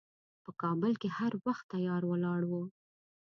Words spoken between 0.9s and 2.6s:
کې هر وخت تیار ولاړ و.